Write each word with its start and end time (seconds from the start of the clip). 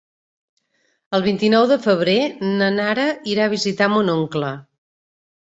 El 1.17 1.25
vint-i-nou 1.27 1.67
de 1.71 1.77
febrer 1.83 2.15
na 2.47 2.71
Nara 2.79 3.05
irà 3.35 3.45
a 3.45 3.53
visitar 3.53 3.93
mon 3.93 4.13
oncle. 4.17 4.53